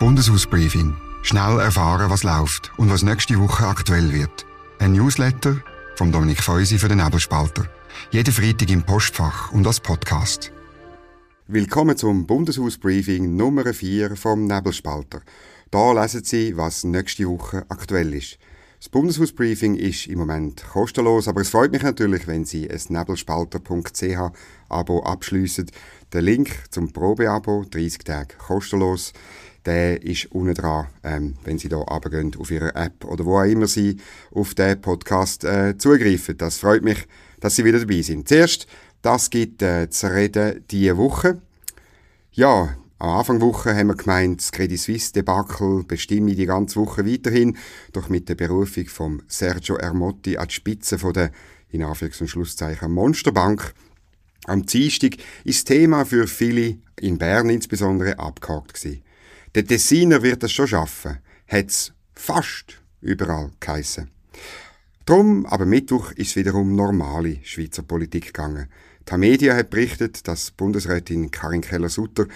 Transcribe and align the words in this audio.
Bundeshausbriefing. 0.00 0.96
Schnell 1.20 1.60
erfahren, 1.60 2.08
was 2.08 2.22
läuft 2.22 2.72
und 2.78 2.90
was 2.90 3.02
nächste 3.02 3.38
Woche 3.38 3.66
aktuell 3.66 4.14
wird. 4.14 4.46
Ein 4.78 4.92
Newsletter 4.92 5.62
vom 5.94 6.10
Dominik 6.10 6.42
Feusi 6.42 6.78
für 6.78 6.88
den 6.88 7.04
Nebelspalter. 7.04 7.66
Jeden 8.10 8.32
Freitag 8.32 8.70
im 8.70 8.82
Postfach 8.82 9.52
und 9.52 9.66
als 9.66 9.78
Podcast. 9.78 10.52
Willkommen 11.48 11.98
zum 11.98 12.26
Bundeshausbriefing 12.26 13.36
Nummer 13.36 13.74
4 13.74 14.16
vom 14.16 14.46
Nebelspalter. 14.46 15.20
Da 15.70 15.92
lesen 15.92 16.24
Sie, 16.24 16.56
was 16.56 16.82
nächste 16.82 17.28
Woche 17.28 17.66
aktuell 17.68 18.14
ist. 18.14 18.38
Das 18.78 18.88
Bundeshausbriefing 18.88 19.74
ist 19.74 20.06
im 20.06 20.20
Moment 20.20 20.64
kostenlos, 20.72 21.28
aber 21.28 21.42
es 21.42 21.50
freut 21.50 21.72
mich 21.72 21.82
natürlich, 21.82 22.26
wenn 22.26 22.46
Sie 22.46 22.70
ein 22.70 22.80
nebelspalter.ch 22.88 24.32
Abo 24.70 25.02
abschliessen. 25.02 25.70
Der 26.14 26.22
Link 26.22 26.50
zum 26.70 26.90
Probeabo, 26.90 27.66
30 27.70 27.98
Tage 28.04 28.36
kostenlos, 28.38 29.12
der 29.66 30.02
ist 30.02 30.32
unten 30.32 30.54
dran, 30.54 30.86
ähm, 31.02 31.34
wenn 31.44 31.58
Sie 31.58 31.68
da 31.68 31.76
runtergehen 31.76 32.34
auf 32.38 32.50
Ihrer 32.50 32.74
App 32.76 33.04
oder 33.04 33.24
wo 33.24 33.38
auch 33.38 33.44
immer 33.44 33.66
Sie 33.66 33.96
auf 34.30 34.54
den 34.54 34.80
Podcast 34.80 35.44
äh, 35.44 35.76
zugreifen. 35.76 36.36
Das 36.38 36.58
freut 36.58 36.82
mich, 36.82 37.06
dass 37.40 37.56
Sie 37.56 37.64
wieder 37.64 37.78
dabei 37.78 38.02
sind. 38.02 38.28
Zuerst, 38.28 38.66
das 39.02 39.30
gibt 39.30 39.62
äh, 39.62 39.88
zu 39.90 40.12
reden 40.12 40.64
diese 40.70 40.96
Woche. 40.96 41.40
Ja, 42.32 42.76
am 42.98 43.10
Anfang 43.10 43.38
der 43.38 43.48
Woche 43.48 43.74
haben 43.74 43.88
wir 43.88 43.96
gemeint, 43.96 44.40
das 44.40 44.52
Credit 44.52 44.78
Suisse 44.78 45.12
Debakel 45.12 45.84
bestimme 45.84 46.34
die 46.34 46.46
ganze 46.46 46.76
Woche 46.76 47.06
weiterhin, 47.06 47.56
doch 47.92 48.10
mit 48.10 48.28
der 48.28 48.34
Berufung 48.34 48.86
von 48.86 49.22
Sergio 49.26 49.76
Ermotti 49.76 50.36
an 50.36 50.48
die 50.48 50.54
Spitze 50.54 50.98
von 50.98 51.14
der, 51.14 51.32
in 51.70 51.82
Anführungs- 51.82 52.20
und 52.20 52.28
Schlusszeichen, 52.28 52.92
Monsterbank, 52.92 53.72
am 54.46 54.66
Dienstag 54.66 55.16
ist 55.44 55.58
das 55.58 55.76
Thema 55.76 56.04
für 56.04 56.26
viele, 56.26 56.78
in 56.98 57.18
Bern 57.18 57.50
insbesondere, 57.50 58.18
abgehakt 58.18 58.74
gewesen. 58.74 59.02
Der 59.56 59.66
Tessiner 59.66 60.22
wird 60.22 60.44
es 60.44 60.52
schon 60.52 60.68
schaffen, 60.68 61.18
hat's 61.48 61.92
fast 62.14 62.80
überall 63.00 63.50
geheissen. 63.58 64.08
Drum, 65.06 65.44
aber 65.44 65.66
Mittwoch 65.66 66.12
ist 66.12 66.36
wiederum 66.36 66.76
normale 66.76 67.38
Schweizer 67.42 67.82
Politik 67.82 68.26
gegangen. 68.26 68.68
Die 69.10 69.16
Media 69.16 69.56
hat 69.56 69.70
berichtet, 69.70 70.28
dass 70.28 70.52
Bundesrätin 70.52 71.32
Karin 71.32 71.62
Keller-Sutter 71.62 72.28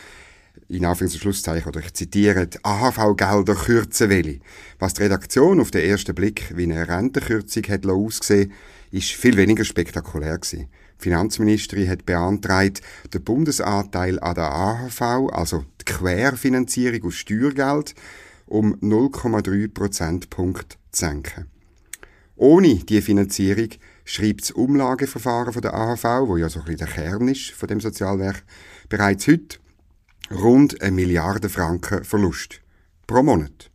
in 0.69 0.85
Anführungs- 0.85 1.13
und 1.13 1.21
Schlusszeichen, 1.21 1.69
oder 1.69 1.79
ich 1.79 1.95
zitiere, 1.95 2.49
AHV-Gelder 2.65 3.55
kürzen 3.55 4.11
will. 4.11 4.41
Was 4.81 4.95
die 4.95 5.03
Redaktion 5.03 5.61
auf 5.61 5.71
den 5.71 5.89
ersten 5.89 6.17
Blick 6.17 6.53
wie 6.57 6.65
eine 6.65 6.89
Rentenkürzung 6.89 7.63
hat 7.69 7.87
ausgesehen, 7.87 8.53
ist 8.91 9.13
viel 9.13 9.37
weniger 9.37 9.65
spektakulär 9.65 10.39
gewesen. 10.39 10.69
Die 10.99 11.03
Finanzministerin 11.05 11.89
hat 11.89 12.07
beantragt, 12.07 12.81
den 13.13 13.23
Bundesanteil 13.23 14.19
an 14.19 14.35
der 14.35 14.53
AHV, 14.53 15.01
also 15.31 15.65
Querfinanzierung 15.85 17.05
aus 17.05 17.15
Steuergeld, 17.15 17.95
um 18.47 18.75
0,3 18.77 19.73
Prozentpunkt 19.73 20.79
zu 20.93 21.07
senken. 21.07 21.47
Ohne 22.37 22.77
diese 22.77 23.03
Finanzierung 23.03 23.69
schreibt 24.05 24.43
das 24.43 24.51
Umlageverfahren 24.51 25.61
der 25.61 25.75
AHV, 25.75 26.05
wo 26.27 26.37
ja 26.37 26.49
so 26.49 26.61
ein 26.61 26.65
bisschen 26.65 26.87
der 26.87 26.89
Kern 26.89 27.29
ist 27.29 27.51
von 27.53 27.69
dem 27.69 27.81
Sozialwerk, 27.81 28.43
bereits 28.89 29.27
heute 29.29 29.59
rund 30.31 30.81
eine 30.83 30.93
Milliarde 30.93 31.49
Franken 31.49 32.05
Verlust 32.05 32.61
pro 33.07 33.23
Monat. 33.23 33.71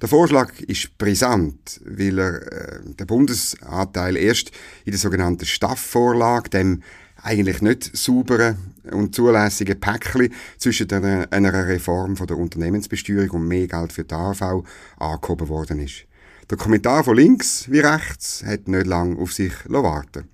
Der 0.00 0.08
Vorschlag 0.08 0.58
ist 0.60 0.98
brisant, 0.98 1.80
weil 1.84 2.18
er 2.18 2.52
äh, 2.52 2.80
den 2.82 3.06
Bundesanteil 3.06 4.16
erst 4.16 4.50
in 4.84 4.92
der 4.92 4.98
sogenannten 4.98 5.46
Staff-Vorlage, 5.46 6.50
dem 6.50 6.82
eigentlich 7.24 7.62
nicht 7.62 7.96
sauberen 7.96 8.56
und 8.92 9.14
zulässigen 9.14 9.80
Päckchen 9.80 10.32
zwischen 10.58 10.90
einer, 10.92 11.26
einer 11.30 11.66
Reform 11.66 12.16
von 12.16 12.26
der 12.26 12.36
Unternehmensbesteuerung 12.36 13.40
und 13.40 13.48
mehr 13.48 13.66
Geld 13.66 13.92
für 13.92 14.04
die 14.04 14.14
AV 14.14 14.64
angehoben 14.98 15.48
worden 15.48 15.80
ist. 15.80 16.04
Der 16.50 16.58
Kommentar 16.58 17.02
von 17.02 17.16
links 17.16 17.70
wie 17.70 17.80
rechts 17.80 18.44
hat 18.44 18.68
nicht 18.68 18.86
lange 18.86 19.18
auf 19.18 19.32
sich 19.32 19.52
warten 19.64 20.28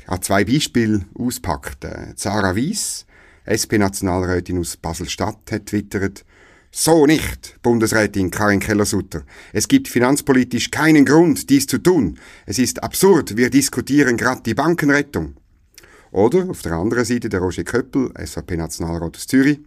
Ich 0.00 0.08
habe 0.08 0.20
zwei 0.20 0.44
Beispiele 0.44 1.04
auspackt. 1.14 1.86
Sarah 2.16 2.56
Weiss, 2.56 3.06
SP-Nationalrätin 3.46 4.58
aus 4.58 4.76
Basel-Stadt, 4.76 5.52
hat 5.52 5.66
twittert, 5.66 6.24
so 6.72 7.06
nicht, 7.06 7.62
Bundesrätin 7.62 8.30
Karin 8.30 8.60
Keller-Sutter. 8.60 9.22
Es 9.52 9.68
gibt 9.68 9.88
finanzpolitisch 9.88 10.70
keinen 10.70 11.04
Grund, 11.04 11.48
dies 11.48 11.66
zu 11.66 11.78
tun. 11.78 12.18
Es 12.44 12.58
ist 12.58 12.82
absurd, 12.82 13.36
wir 13.36 13.48
diskutieren 13.48 14.16
gerade 14.16 14.42
die 14.42 14.54
Bankenrettung. 14.54 15.37
Oder 16.10 16.48
auf 16.48 16.62
der 16.62 16.72
anderen 16.72 17.04
Seite 17.04 17.28
der 17.28 17.40
Roger 17.40 17.64
Köppel, 17.64 18.12
SVP-Nationalrat 18.18 19.16
aus 19.16 19.26
Zürich. 19.26 19.60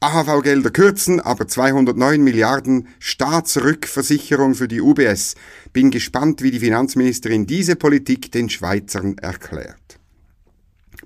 AHV-Gelder 0.00 0.70
kürzen, 0.70 1.20
aber 1.20 1.48
209 1.48 2.22
Milliarden 2.22 2.88
Staatsrückversicherung 2.98 4.54
für 4.54 4.68
die 4.68 4.82
UBS. 4.82 5.36
Bin 5.72 5.90
gespannt, 5.90 6.42
wie 6.42 6.50
die 6.50 6.60
Finanzministerin 6.60 7.46
diese 7.46 7.76
Politik 7.76 8.30
den 8.30 8.50
Schweizern 8.50 9.16
erklärt. 9.18 9.98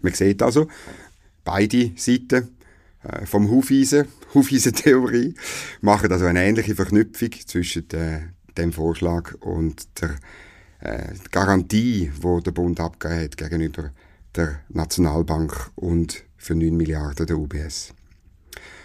Man 0.03 0.13
sieht 0.13 0.43
also, 0.43 0.67
beide 1.45 1.93
Seiten 1.97 2.57
äh, 3.05 3.27
vom 3.27 3.49
Hufeisen, 3.49 4.07
Hufeisen-Theorie, 4.35 5.35
machen 5.81 6.11
also 6.11 6.27
eine 6.27 6.45
ähnliche 6.45 6.75
Verknüpfung 6.75 7.31
zwischen 7.47 7.89
äh, 7.91 8.23
dem 8.59 8.73
Vorschlag 8.73 9.35
und 9.41 9.87
der 10.01 10.17
äh, 10.81 11.15
Garantie, 11.31 12.11
wo 12.21 12.41
der 12.41 12.51
Bund 12.51 12.81
abgegeben 12.81 13.25
hat 13.25 13.37
gegenüber 13.37 13.91
der 14.37 14.61
Nationalbank 14.69 15.71
und 15.77 16.25
für 16.37 16.55
9 16.55 16.77
Milliarden 16.77 17.27
der 17.27 17.39
UBS. 17.39 17.93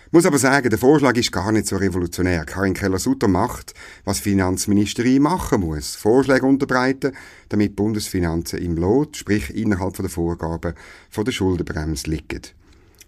Ich 0.07 0.11
muss 0.11 0.25
aber 0.25 0.37
sagen, 0.37 0.69
der 0.69 0.79
Vorschlag 0.79 1.17
ist 1.17 1.31
gar 1.31 1.51
nicht 1.51 1.67
so 1.67 1.75
revolutionär. 1.75 2.45
Karin 2.45 2.73
Keller-Sutter 2.73 3.27
macht, 3.27 3.73
was 4.05 4.19
Finanzministerin 4.19 5.21
machen 5.21 5.61
muss. 5.61 5.95
Vorschläge 5.95 6.45
unterbreiten, 6.45 7.13
damit 7.49 7.75
Bundesfinanzen 7.75 8.59
im 8.59 8.77
Lot, 8.77 9.17
sprich 9.17 9.53
innerhalb 9.53 9.95
der 9.97 10.09
Vorgaben 10.09 10.73
von 11.09 11.25
der 11.25 11.31
Schuldenbremse 11.31 12.09
liegen. 12.09 12.41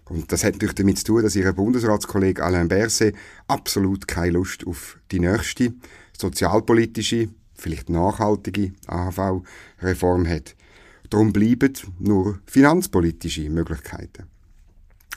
Und 0.06 0.32
das 0.32 0.44
hat 0.44 0.54
natürlich 0.54 0.74
damit 0.74 0.98
zu 0.98 1.04
tun, 1.04 1.22
dass 1.22 1.36
ihr 1.36 1.52
Bundesratskollege 1.52 2.42
Alain 2.42 2.68
Berset 2.68 3.14
absolut 3.46 4.08
keine 4.08 4.32
Lust 4.32 4.66
auf 4.66 4.98
die 5.10 5.20
nächste 5.20 5.72
sozialpolitische, 6.18 7.28
vielleicht 7.54 7.90
nachhaltige 7.90 8.72
AHV-Reform 8.86 10.26
hat. 10.28 10.56
Darum 11.10 11.32
bleiben 11.32 11.72
nur 11.98 12.40
finanzpolitische 12.46 13.48
Möglichkeiten. 13.50 14.24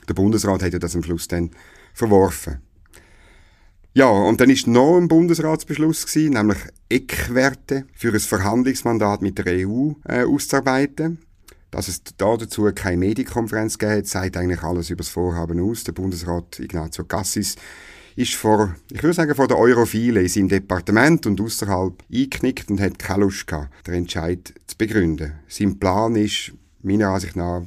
Der 0.08 0.14
Bundesrat 0.14 0.62
hat 0.62 0.72
ja 0.72 0.78
das 0.78 0.96
am 0.96 1.02
Schluss 1.02 1.28
dann 1.28 1.50
verworfen. 1.94 2.58
Ja, 3.94 4.08
und 4.08 4.40
dann 4.40 4.48
ist 4.48 4.66
noch 4.66 4.96
ein 4.96 5.08
Bundesratsbeschluss 5.08 6.06
gewesen, 6.06 6.32
nämlich 6.32 6.58
Eckwerte 6.88 7.84
für 7.92 8.12
ein 8.12 8.20
Verhandlungsmandat 8.20 9.20
mit 9.20 9.36
der 9.36 9.68
EU 9.68 9.92
äh, 10.04 10.24
auszuarbeiten. 10.24 11.18
Dass 11.70 11.88
es 11.88 12.02
da 12.16 12.36
dazu 12.36 12.70
keine 12.74 12.98
Medienkonferenz 12.98 13.78
gibt, 13.78 14.06
zeigt 14.06 14.36
eigentlich 14.36 14.62
alles 14.62 14.90
über 14.90 14.98
das 14.98 15.08
Vorhaben 15.08 15.60
aus. 15.60 15.84
Der 15.84 15.92
Bundesrat 15.92 16.58
Ignazio 16.58 17.04
Cassis 17.04 17.56
ist 18.16 18.34
vor, 18.34 18.74
ich 18.90 19.02
würde 19.02 19.14
sagen, 19.14 19.34
vor 19.34 19.48
der 19.48 19.58
Europhile 19.58 20.22
in 20.22 20.28
seinem 20.28 20.48
Departement 20.48 21.26
und 21.26 21.40
außerhalb 21.40 22.02
eingeknickt 22.12 22.70
und 22.70 22.80
hat 22.80 22.98
keine 22.98 23.24
Lust 23.24 23.46
gehabt, 23.46 23.86
den 23.86 23.94
Entscheid 23.94 24.52
zu 24.66 24.76
begründen. 24.76 25.32
Sein 25.48 25.78
Plan 25.78 26.16
ist, 26.16 26.52
meiner 26.82 27.08
Ansicht 27.08 27.36
nach, 27.36 27.62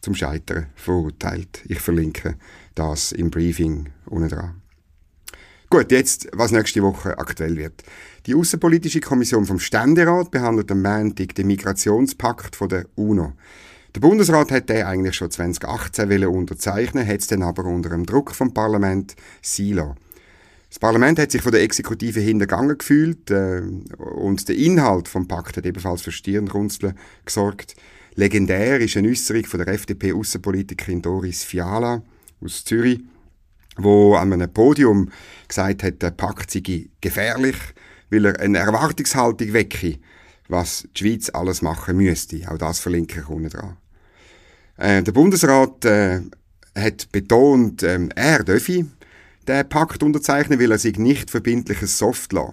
zum 0.00 0.14
Scheitern 0.14 0.66
verurteilt. 0.74 1.62
Ich 1.68 1.80
verlinke 1.80 2.36
das 2.74 3.12
im 3.12 3.30
Briefing 3.30 3.90
unten 4.06 4.28
dran. 4.28 4.62
Gut, 5.70 5.92
jetzt, 5.92 6.28
was 6.32 6.50
nächste 6.50 6.82
Woche 6.82 7.18
aktuell 7.18 7.56
wird. 7.56 7.82
Die 8.24 8.34
Außenpolitische 8.34 9.00
Kommission 9.00 9.44
vom 9.44 9.58
Ständerat 9.58 10.30
behandelt 10.30 10.70
am 10.72 10.80
Montag 10.80 11.34
den 11.34 11.46
Migrationspakt 11.46 12.56
von 12.56 12.70
der 12.70 12.86
UNO. 12.94 13.34
Der 13.98 14.06
Bundesrat 14.06 14.52
hätte 14.52 14.74
den 14.74 14.86
eigentlich 14.86 15.16
schon 15.16 15.28
2018 15.28 16.24
unterzeichnen, 16.28 17.04
hat 17.04 17.18
es 17.18 17.26
dann 17.26 17.42
aber 17.42 17.64
unter 17.64 17.88
dem 17.88 18.06
Druck 18.06 18.32
vom 18.32 18.54
Parlament 18.54 19.16
Silo. 19.42 19.96
Das 20.68 20.78
Parlament 20.78 21.18
hat 21.18 21.32
sich 21.32 21.42
von 21.42 21.50
der 21.50 21.62
Exekutive 21.62 22.20
hintergangen 22.20 22.78
gefühlt 22.78 23.28
äh, 23.32 23.60
und 23.98 24.48
der 24.48 24.54
Inhalt 24.54 25.08
vom 25.08 25.26
Pakt 25.26 25.56
hat 25.56 25.66
ebenfalls 25.66 26.02
für 26.02 26.12
Stirnrunzeln 26.12 26.96
gesorgt. 27.24 27.74
Legendär 28.14 28.78
ist 28.78 28.96
eine 28.96 29.08
Äußerung 29.08 29.44
von 29.46 29.64
der 29.64 29.74
FDP-Außenpolitikerin 29.74 31.02
Doris 31.02 31.42
Fiala 31.42 32.04
aus 32.40 32.64
Zürich, 32.64 33.00
wo 33.78 34.14
an 34.14 34.32
einem 34.32 34.52
Podium 34.52 35.10
gesagt 35.48 35.82
hat, 35.82 36.02
der 36.02 36.12
Pakt 36.12 36.52
sei 36.52 36.88
gefährlich, 37.00 37.56
weil 38.10 38.26
er 38.26 38.38
eine 38.38 38.58
Erwartungshaltung 38.58 39.52
wecke, 39.54 39.98
was 40.46 40.86
die 40.96 41.00
Schweiz 41.00 41.30
alles 41.30 41.62
machen 41.62 41.96
müsste. 41.96 42.48
Auch 42.48 42.58
das 42.58 42.78
verlinke 42.78 43.22
ich 43.22 43.28
unten 43.28 43.48
dran. 43.48 43.76
Äh, 44.78 45.02
der 45.02 45.12
Bundesrat 45.12 45.84
äh, 45.84 46.20
hat 46.74 47.10
betont, 47.12 47.82
äh, 47.82 47.98
er 48.14 48.44
dürfe 48.44 48.86
den 49.46 49.68
Pakt 49.68 50.02
unterzeichnen, 50.02 50.60
weil 50.60 50.70
er 50.70 50.78
sich 50.78 50.98
nicht 50.98 51.30
verbindliches 51.30 51.98
Soft 51.98 52.32
lässt. 52.32 52.52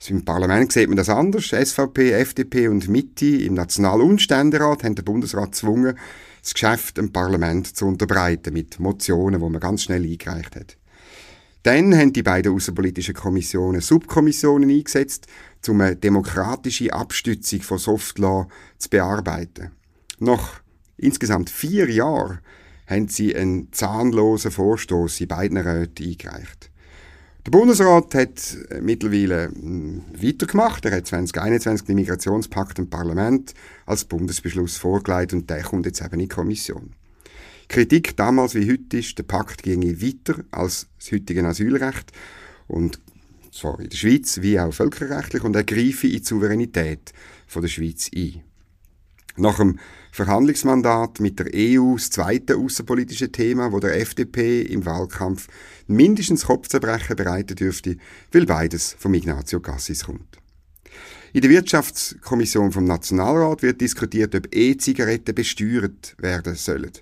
Also 0.00 0.14
Im 0.14 0.24
Parlament 0.24 0.72
sieht 0.72 0.88
man 0.88 0.96
das 0.96 1.08
anders. 1.08 1.46
SVP, 1.50 2.12
FDP 2.12 2.68
und 2.68 2.88
Mitte 2.88 3.26
im 3.26 3.54
National- 3.54 4.00
und 4.00 4.20
Ständerat 4.20 4.84
haben 4.84 4.94
den 4.94 5.04
Bundesrat 5.04 5.52
gezwungen, 5.52 5.98
das 6.42 6.54
Geschäft 6.54 6.98
im 6.98 7.12
Parlament 7.12 7.76
zu 7.76 7.86
unterbreiten 7.86 8.52
mit 8.52 8.80
Motionen, 8.80 9.40
wo 9.40 9.48
man 9.48 9.60
ganz 9.60 9.82
schnell 9.82 10.04
eingereicht 10.04 10.56
hat. 10.56 10.76
Dann 11.62 11.96
haben 11.96 12.12
die 12.12 12.22
beiden 12.22 12.54
außenpolitischen 12.54 13.14
Kommissionen 13.14 13.80
Subkommissionen 13.80 14.68
eingesetzt, 14.68 15.26
um 15.66 15.80
eine 15.80 15.96
demokratische 15.96 16.92
Abstützung 16.92 17.62
von 17.62 17.78
Softlaw 17.78 18.46
zu 18.76 18.90
bearbeiten. 18.90 19.70
Nach 20.18 20.60
insgesamt 20.96 21.50
vier 21.50 21.90
Jahren 21.90 22.40
haben 22.86 23.08
sie 23.08 23.34
einen 23.34 23.72
zahnlosen 23.72 24.50
Vorstoß 24.50 25.20
in 25.20 25.28
beiden 25.28 25.56
Räten 25.56 26.06
eingereicht. 26.06 26.70
Der 27.46 27.50
Bundesrat 27.50 28.14
hat 28.14 28.56
mittlerweile 28.80 29.48
hm, 29.48 30.02
weitergemacht. 30.14 30.84
Er 30.86 30.96
hat 30.96 31.06
2021 31.06 31.86
den 31.86 31.96
Migrationspakt 31.96 32.78
im 32.78 32.88
Parlament 32.88 33.52
als 33.84 34.06
Bundesbeschluss 34.06 34.78
vorgelegt 34.78 35.34
und 35.34 35.50
der 35.50 35.62
kommt 35.62 35.84
jetzt 35.84 36.00
eben 36.00 36.14
in 36.14 36.20
die 36.20 36.28
Kommission. 36.28 36.94
Kritik 37.68 38.16
damals 38.16 38.54
wie 38.54 38.70
heute 38.70 38.98
ist, 38.98 39.18
der 39.18 39.24
Pakt 39.24 39.62
ginge 39.62 40.00
weiter 40.00 40.42
als 40.50 40.86
das 40.98 41.12
heutige 41.12 41.46
Asylrecht 41.46 42.12
und 42.66 42.98
zwar 43.52 43.78
in 43.78 43.90
der 43.90 43.96
Schweiz 43.96 44.40
wie 44.40 44.58
auch 44.58 44.72
völkerrechtlich 44.72 45.44
und 45.44 45.54
er 45.54 45.64
greife 45.64 46.06
in 46.06 46.18
die 46.18 46.24
Souveränität 46.24 47.12
von 47.46 47.62
der 47.62 47.68
Schweiz 47.68 48.10
ein. 48.14 48.42
Nach 49.36 49.56
dem 49.56 49.78
Verhandlungsmandat 50.12 51.18
mit 51.18 51.40
der 51.40 51.46
EU 51.52 51.94
das 51.94 52.10
zweite 52.10 52.56
außenpolitische 52.56 53.32
Thema, 53.32 53.72
wo 53.72 53.80
der 53.80 54.00
FDP 54.00 54.62
im 54.62 54.86
Wahlkampf 54.86 55.48
mindestens 55.88 56.46
Kopfzerbrechen 56.46 57.16
bereiten 57.16 57.56
dürfte, 57.56 57.96
weil 58.30 58.46
beides 58.46 58.94
vom 58.98 59.12
Ignazio 59.14 59.58
Cassis 59.58 60.04
kommt. 60.04 60.38
In 61.32 61.40
der 61.40 61.50
Wirtschaftskommission 61.50 62.70
vom 62.70 62.84
Nationalrat 62.84 63.62
wird 63.62 63.80
diskutiert, 63.80 64.36
ob 64.36 64.54
E-Zigaretten 64.54 65.34
besteuert 65.34 66.14
werden 66.18 66.54
sollen. 66.54 66.92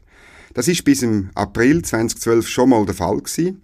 Das 0.55 0.69
ist 0.69 0.85
bis 0.85 1.03
im 1.03 1.29
April 1.35 1.83
2012 1.83 2.49
schon 2.49 2.71
mal 2.71 2.87
der 2.87 2.95
Fall 2.95 3.19
gewesen. 3.19 3.61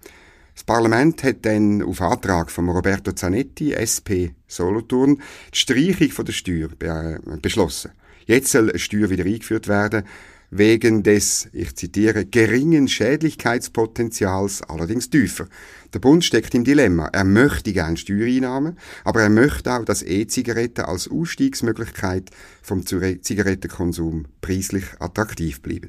Das 0.55 0.65
Parlament 0.65 1.23
hat 1.25 1.47
dann 1.47 1.83
auf 1.83 2.03
Antrag 2.03 2.51
von 2.51 2.69
Roberto 2.69 3.13
Zanetti, 3.13 3.73
SP 3.73 4.37
Solothurn, 4.47 5.23
die 5.55 5.59
Streichung 5.59 6.11
von 6.11 6.25
der 6.27 6.33
Steuer 6.33 6.69
äh, 6.81 7.19
beschlossen. 7.41 7.93
Jetzt 8.29 8.51
soll 8.53 8.69
eine 8.69 8.79
Steuer 8.79 9.09
wieder 9.09 9.25
eingeführt 9.25 9.69
werden, 9.69 10.05
wegen 10.51 11.03
des, 11.03 11.49
ich 11.55 11.75
zitiere, 11.77 12.27
geringen 12.27 12.87
Schädlichkeitspotenzials 12.87 14.63
allerdings 14.65 15.09
tiefer. 15.09 15.47
Der 15.95 15.99
Bund 15.99 16.23
steckt 16.23 16.55
im 16.55 16.63
Dilemma. 16.63 17.07
Er 17.07 17.25
möchte 17.25 17.73
gerne 17.73 17.97
Steuereinnahmen, 17.97 18.77
aber 19.03 19.23
er 19.23 19.31
möchte 19.31 19.73
auch, 19.73 19.85
dass 19.87 20.03
E-Zigaretten 20.03 20.85
als 20.85 21.09
Ausstiegsmöglichkeit 21.09 22.31
vom 22.61 22.85
Zigarettenkonsum 22.85 24.27
preislich 24.43 24.85
attraktiv 24.99 25.63
bleiben. 25.63 25.89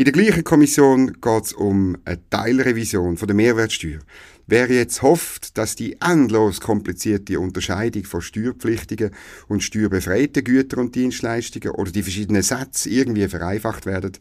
In 0.00 0.04
der 0.04 0.14
gleichen 0.14 0.44
Kommission 0.44 1.12
geht 1.20 1.44
es 1.44 1.52
um 1.52 1.94
eine 2.06 2.18
Teilrevision 2.30 3.18
von 3.18 3.28
der 3.28 3.34
Mehrwertsteuer. 3.34 3.98
Wer 4.46 4.70
jetzt 4.70 5.02
hofft, 5.02 5.58
dass 5.58 5.76
die 5.76 5.98
endlos 6.00 6.62
komplizierte 6.62 7.38
Unterscheidung 7.38 8.04
von 8.04 8.22
steuerpflichtigen 8.22 9.10
und 9.48 9.62
steuerbefreiten 9.62 10.42
Gütern 10.42 10.86
und 10.86 10.94
Dienstleistungen 10.94 11.74
oder 11.74 11.90
die 11.92 12.02
verschiedenen 12.02 12.40
Sätze 12.40 12.88
irgendwie 12.88 13.28
vereinfacht 13.28 13.84
werden, 13.84 14.12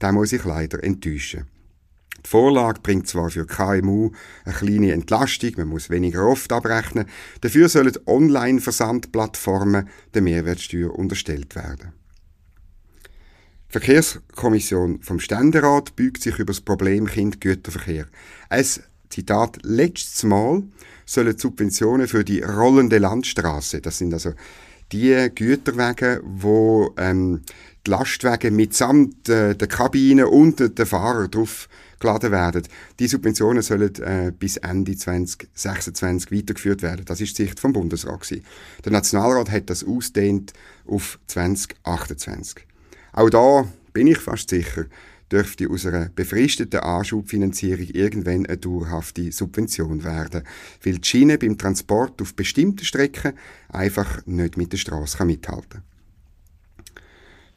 der 0.00 0.10
muss 0.10 0.30
sich 0.30 0.44
leider 0.44 0.82
enttäuschen. 0.82 1.46
Die 2.26 2.28
Vorlage 2.28 2.80
bringt 2.80 3.06
zwar 3.06 3.30
für 3.30 3.46
KMU 3.46 4.10
eine 4.44 4.54
kleine 4.56 4.90
Entlastung, 4.90 5.52
man 5.58 5.68
muss 5.68 5.90
weniger 5.90 6.26
oft 6.26 6.52
abrechnen, 6.52 7.06
dafür 7.40 7.68
sollen 7.68 7.96
Online-Versandplattformen 8.04 9.88
der 10.12 10.22
Mehrwertsteuer 10.22 10.92
unterstellt 10.92 11.54
werden. 11.54 11.99
Die 13.70 13.78
Verkehrskommission 13.78 15.00
vom 15.00 15.20
Ständerat 15.20 15.94
beugt 15.94 16.24
sich 16.24 16.40
über 16.40 16.52
das 16.52 16.60
Problem 16.60 17.06
Kind-Güterverkehr. 17.06 18.06
Es, 18.48 18.80
Zitat, 19.10 19.60
letztes 19.62 20.24
Mal 20.24 20.64
sollen 21.06 21.38
Subventionen 21.38 22.08
für 22.08 22.24
die 22.24 22.42
rollende 22.42 22.98
Landstraße, 22.98 23.80
das 23.80 23.98
sind 23.98 24.12
also 24.12 24.32
die 24.90 25.30
Güterwege, 25.32 26.20
wo 26.24 26.92
ähm, 26.96 27.42
die 27.86 27.90
Lastwagen 27.90 28.56
mitsamt 28.56 29.28
äh, 29.28 29.54
der 29.54 29.68
Kabine 29.68 30.26
und 30.26 30.76
der 30.76 30.86
Fahrer 30.86 31.28
drauf 31.28 31.68
geladen 32.00 32.32
werden. 32.32 32.64
Die 32.98 33.06
Subventionen 33.06 33.62
sollen 33.62 33.94
äh, 34.02 34.32
bis 34.36 34.56
Ende 34.56 34.96
2026 34.96 36.32
weitergeführt 36.32 36.82
werden. 36.82 37.04
Das 37.04 37.20
ist 37.20 37.38
die 37.38 37.44
Sicht 37.44 37.60
vom 37.60 37.72
Bundesrat. 37.72 38.28
Der 38.84 38.90
Nationalrat 38.90 39.48
hat 39.48 39.70
das 39.70 39.84
ausdehnt 39.84 40.54
auf 40.88 41.20
2028. 41.28 42.66
Auch 43.12 43.30
da 43.30 43.66
bin 43.92 44.06
ich 44.06 44.18
fast 44.18 44.50
sicher, 44.50 44.86
dürfte 45.30 45.68
aus 45.68 45.86
einer 45.86 46.08
befristeten 46.08 46.80
Anschubfinanzierung 46.80 47.86
irgendwann 47.92 48.46
eine 48.46 48.58
dauerhafte 48.58 49.30
Subvention 49.32 50.04
werden, 50.04 50.42
weil 50.84 50.98
die 50.98 51.08
Schiene 51.08 51.38
beim 51.38 51.58
Transport 51.58 52.20
auf 52.22 52.34
bestimmten 52.34 52.84
Strecken 52.84 53.32
einfach 53.68 54.24
nicht 54.26 54.56
mit 54.56 54.72
der 54.72 54.78
Straße 54.78 55.24
mithalten 55.24 55.68
kann. 55.70 55.82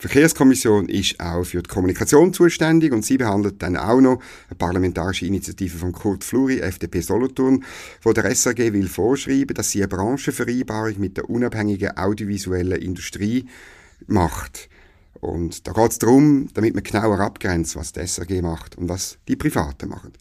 Die 0.04 0.10
Verkehrskommission 0.10 0.90
ist 0.90 1.18
auch 1.22 1.46
für 1.46 1.64
die 1.64 1.70
Kommunikation 1.70 2.34
zuständig 2.34 2.92
und 2.92 3.06
sie 3.06 3.18
behandelt 3.18 3.62
dann 3.62 3.78
auch 3.78 4.02
noch 4.02 4.22
eine 4.50 4.58
parlamentarische 4.58 5.26
Initiative 5.26 5.78
von 5.78 5.94
Kurt 5.94 6.26
Fluri, 6.26 6.60
FDP 6.60 7.00
Solothurn, 7.00 7.64
wo 8.02 8.12
der 8.12 8.26
SRG 8.26 8.74
will 8.74 8.90
vorschreiben, 8.90 9.54
dass 9.54 9.72
sie 9.72 9.80
eine 9.80 9.88
Branchenvereinbarung 9.88 11.00
mit 11.00 11.16
der 11.16 11.30
unabhängigen 11.30 11.96
audiovisuellen 11.96 12.82
Industrie 12.82 13.46
macht. 14.08 14.68
Und 15.20 15.68
da 15.68 15.72
geht 15.72 15.92
es 15.92 16.00
darum, 16.00 16.50
damit 16.54 16.74
man 16.74 16.84
genauer 16.84 17.20
abgrenzt, 17.20 17.76
was 17.76 17.94
die 17.94 18.06
SRG 18.06 18.42
macht 18.42 18.78
und 18.78 18.90
was 18.90 19.18
die 19.28 19.36
Privaten 19.36 19.90
machen. 19.90 20.14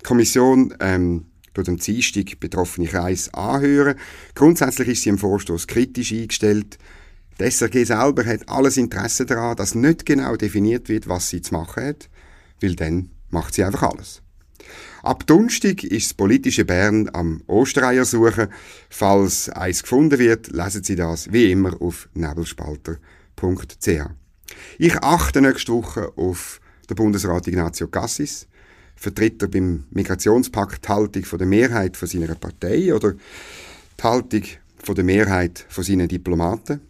Die 0.00 0.04
Kommission 0.04 0.74
ähm, 0.80 1.26
tut 1.54 1.68
am 1.68 1.78
Dienstag 1.78 2.38
betroffene 2.38 2.86
Kreise 2.86 3.32
anhören. 3.34 3.96
Grundsätzlich 4.34 4.88
ist 4.88 5.02
sie 5.02 5.08
im 5.08 5.18
Vorstoß 5.18 5.66
kritisch 5.66 6.12
eingestellt. 6.12 6.78
Die 7.40 7.50
SRG 7.50 7.84
selber 7.84 8.24
hat 8.24 8.48
alles 8.48 8.76
Interesse 8.76 9.26
daran, 9.26 9.56
dass 9.56 9.74
nicht 9.74 10.06
genau 10.06 10.36
definiert 10.36 10.88
wird, 10.88 11.08
was 11.08 11.28
sie 11.28 11.42
zu 11.42 11.54
machen 11.54 11.84
hat, 11.84 12.08
weil 12.60 12.76
dann 12.76 13.10
macht 13.30 13.54
sie 13.54 13.64
einfach 13.64 13.90
alles. 13.90 14.22
Ab 15.02 15.26
Donnerstag 15.26 15.84
ist 15.84 16.10
das 16.10 16.14
politische 16.14 16.64
Bern 16.64 17.10
am 17.12 17.42
Ostereier 17.46 18.04
suchen. 18.04 18.48
Falls 18.88 19.48
eins 19.50 19.82
gefunden 19.82 20.18
wird, 20.18 20.48
lesen 20.48 20.82
Sie 20.82 20.96
das 20.96 21.32
wie 21.32 21.52
immer 21.52 21.80
auf 21.80 22.08
nebelspalter.ch. 22.14 24.25
Ich 24.78 24.96
achte 24.96 25.40
nächste 25.40 25.72
Woche 25.72 26.12
auf 26.16 26.60
den 26.88 26.96
Bundesrat 26.96 27.46
Ignazio 27.46 27.88
Cassis, 27.88 28.46
vertritt 28.94 29.42
er 29.42 29.48
beim 29.48 29.84
Migrationspakt 29.90 30.84
die 30.84 30.88
Haltung 30.88 31.24
von 31.24 31.38
der 31.38 31.48
Mehrheit 31.48 31.96
von 31.96 32.08
seiner 32.08 32.34
Partei 32.34 32.94
oder 32.94 33.12
die 33.12 34.02
Haltung 34.02 34.42
von 34.82 34.94
der 34.94 35.04
Mehrheit 35.04 35.66
von 35.68 35.84
seinen 35.84 36.08
Diplomaten. 36.08 36.80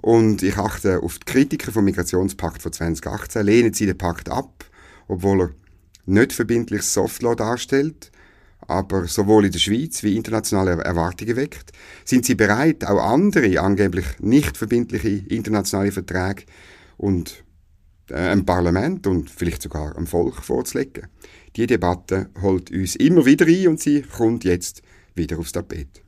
Und 0.00 0.42
ich 0.42 0.56
achte 0.56 1.02
auf 1.02 1.18
die 1.18 1.30
Kritiker 1.30 1.72
vom 1.72 1.84
Migrationspakt 1.84 2.62
von 2.62 2.72
2018. 2.72 3.44
Lehnen 3.44 3.74
sie 3.74 3.86
den 3.86 3.98
Pakt 3.98 4.30
ab, 4.30 4.64
obwohl 5.08 5.42
er 5.42 5.50
nicht 6.06 6.32
verbindliches 6.32 6.94
Softlaw 6.94 7.34
darstellt, 7.34 8.10
aber 8.66 9.06
sowohl 9.06 9.46
in 9.46 9.52
der 9.52 9.58
Schweiz 9.58 10.02
wie 10.02 10.16
internationale 10.16 10.82
Erwartungen 10.82 11.36
weckt. 11.36 11.72
Sind 12.04 12.24
sie 12.24 12.34
bereit, 12.34 12.84
auch 12.84 13.02
andere 13.02 13.60
angeblich 13.60 14.06
nicht 14.20 14.56
verbindliche 14.56 15.08
internationale 15.08 15.92
Verträge 15.92 16.44
und 16.96 17.44
äh, 18.10 18.32
im 18.32 18.44
Parlament 18.44 19.06
und 19.06 19.30
vielleicht 19.30 19.62
sogar 19.62 19.96
am 19.96 20.06
Volk 20.06 20.42
vorzulegen. 20.42 21.06
Die 21.56 21.66
Debatte 21.66 22.30
holt 22.40 22.70
uns 22.70 22.96
immer 22.96 23.26
wieder 23.26 23.46
ein 23.46 23.68
und 23.68 23.80
sie 23.80 24.02
kommt 24.02 24.44
jetzt 24.44 24.82
wieder 25.14 25.38
aufs 25.38 25.52
Tapet. 25.52 26.02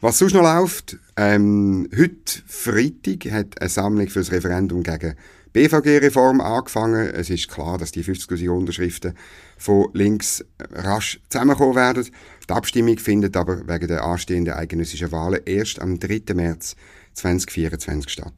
Was 0.00 0.18
sonst 0.18 0.34
noch 0.34 0.42
läuft, 0.42 0.98
ähm, 1.16 1.88
heute 1.96 2.42
Freitag 2.46 3.32
hat 3.32 3.60
eine 3.60 3.70
Sammlung 3.70 4.08
für 4.08 4.18
das 4.18 4.32
Referendum 4.32 4.82
gegen 4.82 5.14
BVG-Reform 5.54 6.40
angefangen. 6.40 7.06
Es 7.06 7.30
ist 7.30 7.48
klar, 7.48 7.78
dass 7.78 7.92
die 7.92 8.02
50.000 8.02 8.48
Unterschriften 8.48 9.14
von 9.56 9.88
links 9.92 10.44
rasch 10.72 11.20
zusammenkommen 11.28 11.76
werden. 11.76 12.08
Die 12.48 12.52
Abstimmung 12.52 12.98
findet 12.98 13.36
aber 13.36 13.66
wegen 13.68 13.86
der 13.86 14.04
anstehenden 14.04 14.54
eidgenössischen 14.54 15.12
Wahlen 15.12 15.40
erst 15.46 15.80
am 15.80 16.00
3. 16.00 16.34
März 16.34 16.74
2024 17.14 18.10
statt. 18.10 18.34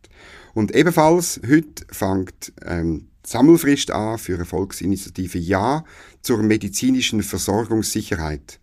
Und 0.53 0.75
ebenfalls 0.75 1.41
heute 1.49 1.87
fängt 1.91 2.53
ähm, 2.63 3.09
die 3.25 3.31
Sammelfrist 3.31 3.91
an 3.91 4.19
für 4.19 4.35
eine 4.35 4.45
Volksinitiative 4.45 5.39
Ja 5.39 5.85
zur 6.21 6.43
medizinischen 6.43 7.23
Versorgungssicherheit. 7.23 8.61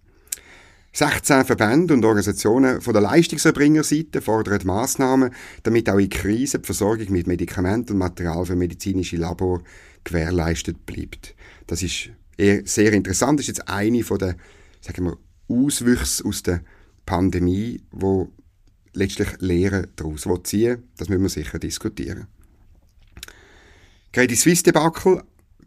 16 0.94 1.46
Verbände 1.46 1.96
und 1.96 2.06
Organisationen 2.06 2.80
von 2.80 2.94
der 2.94 3.02
Leistungserbringerseite 3.02 4.22
fordern 4.22 4.62
Massnahmen, 4.64 5.34
damit 5.64 5.90
auch 5.90 5.98
in 5.98 6.10
Krisen 6.10 6.62
die 6.62 6.66
Versorgung 6.68 7.12
mit 7.12 7.26
Medikamenten 7.26 7.94
und 7.94 7.98
Material 7.98 8.46
für 8.46 8.56
medizinische 8.56 9.18
Labor 9.18 9.64
gewährleistet 10.04 10.86
bleibt. 10.86 11.34
Das 11.66 11.82
ist 11.82 12.10
sehr 12.38 12.94
interessant. 12.94 13.40
Das 13.40 13.48
ist 13.48 13.58
jetzt 13.58 13.68
eine 13.68 14.04
von 14.04 14.20
der, 14.20 14.36
sagen 14.82 15.06
wir, 15.06 15.18
Auswüchse 15.48 16.24
aus 16.26 16.44
der 16.44 16.62
Pandemie, 17.06 17.82
wo 17.92 18.32
letztlich 18.94 19.30
Lehren 19.40 19.88
daraus 19.96 20.28
ziehen 20.44 20.84
Das 20.98 21.10
müssen 21.10 21.24
wir 21.24 21.30
sicher 21.30 21.58
diskutieren. 21.58 22.28
Credit 24.12 24.38
Suisse 24.38 24.64
Debakel 24.64 25.24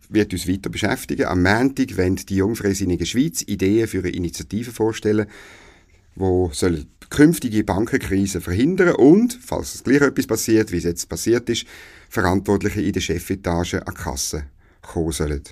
wird 0.08 0.32
uns 0.32 0.48
weiter 0.48 0.70
beschäftigen. 0.70 1.26
Am 1.26 1.42
Montag 1.42 1.96
wollen 1.96 2.16
die 2.16 2.36
Jungfreisinnigen 2.36 3.06
Schweiz 3.06 3.42
Ideen 3.42 3.88
für 3.88 3.98
eine 3.98 4.10
Initiative 4.10 4.72
vorstellen, 4.72 5.26
wo 6.14 6.50
soll 6.52 6.86
künftige 7.10 7.62
Bankenkrise 7.62 8.40
verhindern 8.40 8.94
und, 8.96 9.38
falls 9.40 9.74
es 9.74 9.84
gleich 9.84 10.00
etwas 10.00 10.26
passiert, 10.26 10.72
wie 10.72 10.78
es 10.78 10.84
jetzt 10.84 11.08
passiert 11.08 11.48
ist, 11.48 11.66
Verantwortliche 12.08 12.80
in 12.80 12.92
der 12.92 13.00
Chefetage 13.00 13.74
an 13.74 13.94
die 13.94 14.02
Kasse 14.02 14.44
kommen 14.82 15.12
sollen. 15.12 15.42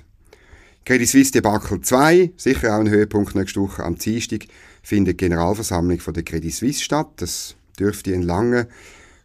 Credit 0.85 1.07
Suisse 1.07 1.31
Debakel 1.31 1.81
2, 1.81 2.33
sicher 2.37 2.75
auch 2.75 2.79
ein 2.79 2.89
Höhepunkt 2.89 3.35
nächste 3.35 3.59
Woche 3.59 3.83
am 3.83 3.97
Dienstag, 3.97 4.45
findet 4.83 5.19
die 5.19 5.25
Generalversammlung 5.25 5.99
von 5.99 6.13
der 6.13 6.23
Credit 6.23 6.53
Suisse 6.53 6.83
statt. 6.83 7.09
Das 7.17 7.55
dürfte 7.79 8.13
ein 8.13 8.21
langer, 8.21 8.67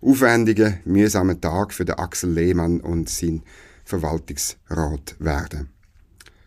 aufwendiger, 0.00 0.78
mühsamer 0.84 1.38
Tag 1.38 1.74
für 1.74 1.84
den 1.84 1.96
Axel 1.96 2.32
Lehmann 2.32 2.80
und 2.80 3.10
sein 3.10 3.42
Verwaltungsrat 3.90 5.16
werden. 5.18 5.68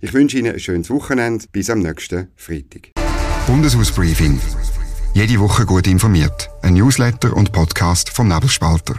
Ich 0.00 0.14
wünsche 0.14 0.38
Ihnen 0.38 0.54
ein 0.54 0.60
schönes 0.60 0.90
Wochenende. 0.90 1.44
Bis 1.52 1.70
am 1.70 1.78
nächsten 1.80 2.28
Freitag. 2.36 2.90
Bundeshausbriefing. 3.46 4.40
Jede 5.14 5.38
Woche 5.38 5.64
gut 5.66 5.86
informiert. 5.86 6.48
Ein 6.62 6.74
Newsletter 6.74 7.36
und 7.36 7.52
Podcast 7.52 8.10
vom 8.10 8.26
Nebelspalter. 8.28 8.96